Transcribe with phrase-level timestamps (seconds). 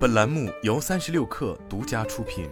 [0.00, 2.48] 本栏目由三十六氪独家出品。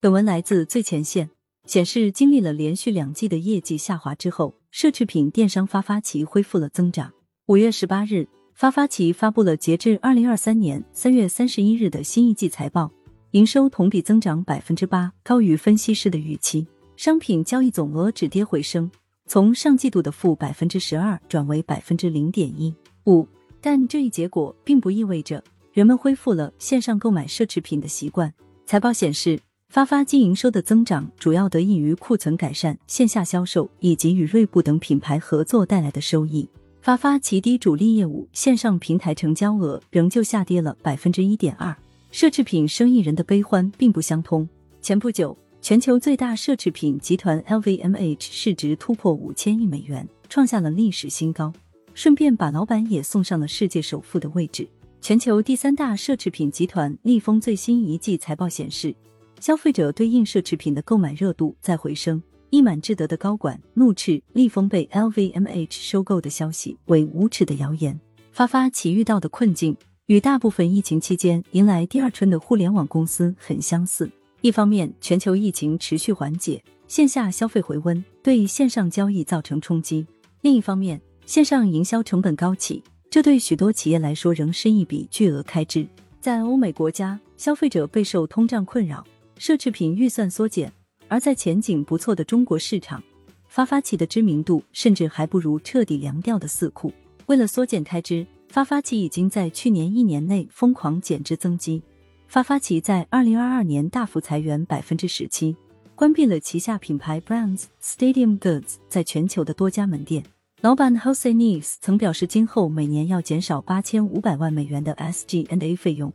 [0.00, 1.30] 本文来自最前线，
[1.66, 7.12] 显示经历了连续两季的业绩下滑之后，奢侈品电商发发奇恢复了增长。
[7.46, 12.90] 五月十八日，发发奇发布了截至二零二三年三月三十一日的新一季财报，
[13.30, 16.66] 营收同比增长百分之八，高于分析师的预期。
[16.96, 18.90] 商品交易总额止跌回升，
[19.26, 22.74] 从上季度的负百分之十二转为百分之零点一。
[23.06, 23.26] 五，
[23.60, 28.32] 但这一结果并不意味着人们恢复了线上购买奢侈品的习惯。
[28.64, 36.48] 财报显示，发发经营收的增长主要得益于库存改善、线下销售以及与锐步等品牌合作带来的收益。
[36.80, 41.74] 发发其低主力业务线上平台成交额仍旧下跌了百分之一点二。
[42.12, 44.48] 奢侈品生意人的悲欢并不相通。
[44.80, 51.52] 前不久，全球最大奢侈品集团 LVMH 市值突破五千亿美元，创下了历史新高。
[51.96, 54.68] 顺便把老板也送上了世界首富的位置。
[55.00, 58.94] 全球第三大奢侈品集团利丰最新一季财报显示，
[59.40, 62.22] 消费者对应奢侈品的购买热度在回升。
[62.50, 67.98] 一满智德的高管怒斥利丰被 LVMH 收购的消息为无耻的谣言。
[68.30, 74.10] 发发奇遇到的困境与大部分疫情期间迎来第二春的互联网公司很相似。
[74.42, 80.04] 一方面，全球疫情持续缓解，线下消费回温，对线上交易造成冲击；
[80.42, 85.84] 另一方面，线上营销成本高企，这对许多企业来说仍是一笔巨额开支。
[86.20, 89.04] 在欧美国家，消费者备受通胀困扰，
[89.36, 90.70] 奢侈品预算缩减；
[91.08, 93.02] 而在前景不错的中国市场，
[93.48, 96.92] 发发奇的知名度甚至还不如彻底凉掉的四库。
[97.26, 101.82] 为了缩减开支，发发奇已经在去年一年内疯狂减资增肌。
[102.28, 105.56] 发发奇在二零二二年大幅裁员百分之十七，
[105.96, 110.22] 关闭了旗下品牌 Brands Stadium Goods 在全球的多家门店。
[110.62, 116.10] 老板 Jose n i s 曾表示，今后每年要减少八千五百万美元的 SG&A 费用，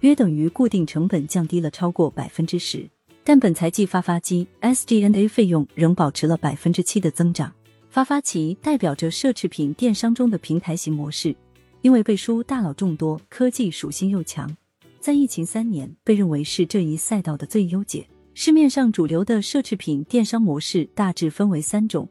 [0.00, 2.90] 约等于固定成本降低了超过百分之十。
[3.22, 7.52] 但本财季发发机 SG&A 费用仍保持了百分之七的增长。
[7.88, 11.34] 发发奇代表着奢侈品电商中的平台型模式，
[11.80, 14.54] 因为背书大佬众多，科技属性又强，
[14.98, 18.04] 在疫情三年被认为是这一赛道的最优解。
[18.34, 22.08] 市面上主流的奢侈品电商模式大致分为三种。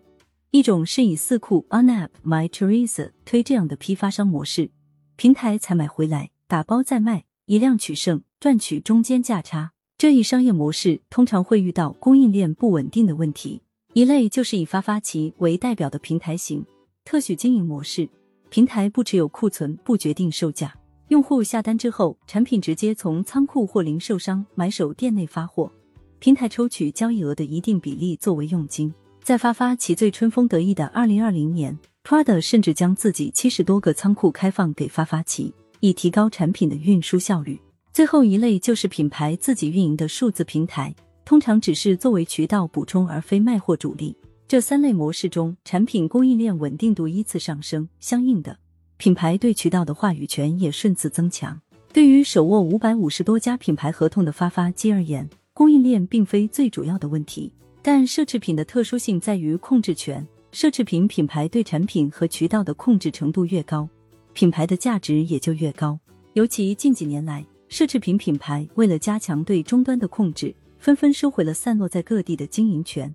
[0.53, 4.69] 一种是以四库、OnApp、My Teresa 推这样的批发商模式，
[5.15, 9.71] 平台采买回来打包再卖，以量取胜，赚取中间价差。
[9.97, 13.63] 这一商业模式通常会遇到供应链不稳定的问题。
[13.93, 16.63] 一类就是以发发奇为代表的平台型
[17.03, 18.07] 特许经营模式，
[18.51, 20.75] 平台不持有库存，不决定售价，
[21.07, 25.71] 用户下单之后，产品直接从仓库或零售商买手店内发货，
[26.19, 28.93] 平台抽取交易额的一定比例作为佣金。
[29.23, 37.57] 在发发奇最春风得意的二零二零年，Prada 甚至将自己七十多个仓库开放给发发奇，以提高产品的运输效率。
[37.93, 44.13] 最后一类就是品牌自己运营的数字平台，通常只是作为渠道补充，而非卖货主力。
[44.45, 48.57] 这三类模式中，产品供应链稳定度依次上升，相应的，
[48.97, 51.57] 品牌对渠道的话语权也顺次增强。
[51.93, 57.53] 对于手握五百五十多家品牌合同的发发机而言，供应链并非最主要的问题。
[57.85, 63.87] 但奢侈品的特殊性在于控制权，奢侈品品牌对产品和渠道的控制程度越高，
[64.31, 65.99] 品牌的价值也就越高。
[66.31, 73.13] 尤其近几年来，奢侈品品牌为了加强对终端的控制，纷纷收回了散落在各地的经营权，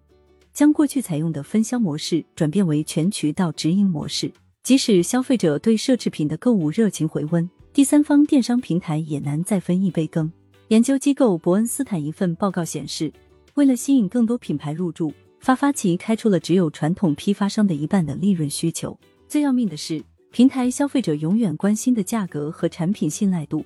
[0.52, 4.30] 将过去采用的分销模式转变为全渠道直营模式。
[4.62, 10.30] 即使消费者对奢侈品的购物热情回温，第三方电商平台也难再分一杯羹。
[10.68, 13.10] 研究机构伯恩斯坦一份报告显示。
[13.58, 18.96] 为了吸引更多品牌入驻，发发奇开出了只有传统批发商的一半的利润需求。
[19.26, 23.64] 最要命的是，平台消费者永远关心的价格和产品信赖度，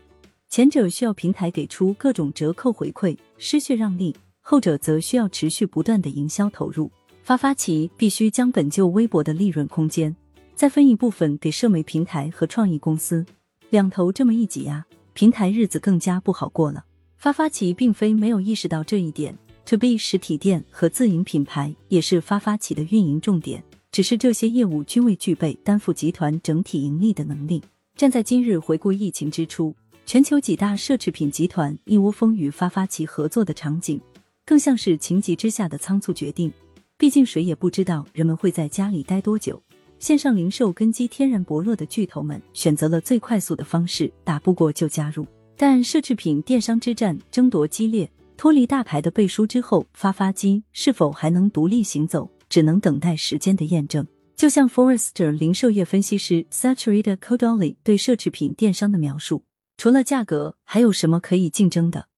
[0.49, 6.91] 前者需要平台给出各种折扣回馈、失血让利，后者则需要持续不断的营销投入。
[7.23, 10.17] 发发奇必须将本就微薄的利润空间，
[10.55, 13.27] 再分一部分给社媒平台和创意公司，
[13.69, 16.87] 两头这么一挤压，平台日子更加不好过了。
[17.19, 19.37] 发发奇并非没有意识到这一点。
[19.67, 27.63] To B 实体店和自营品牌也是发发起的运营重点，只是这些业务均未具备担负集团整体盈利的能力。
[27.97, 29.75] 站在今日回顾疫情之初，
[30.05, 34.01] 全球几大奢侈品集团一窝蜂与发发起合作的场景，
[34.45, 36.53] 更像是情急之下的仓促决定。
[36.99, 39.63] 毕竟谁也不知道人们会在家里待多久。
[39.99, 45.25] 线上零售根基天然薄弱的巨头们选择了最快速的方式，打不过就加入。
[45.57, 48.11] 但奢侈品电商之战争夺激烈。
[48.43, 54.05] 脱离大牌的背书之后，发发机是否还能独立行走，只能等待时间的验证。
[54.35, 59.45] 就像 Forrester 零售业分析师 Saturida Kodoli 对奢侈品电商的描述，
[59.77, 62.09] 除了价格，还有什么可以竞争的？